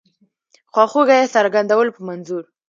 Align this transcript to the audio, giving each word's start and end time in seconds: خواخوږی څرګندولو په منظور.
خواخوږی 0.73 1.31
څرګندولو 1.35 1.95
په 1.95 2.01
منظور. 2.07 2.43